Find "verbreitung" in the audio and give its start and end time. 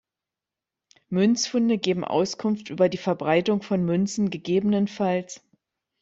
2.97-3.61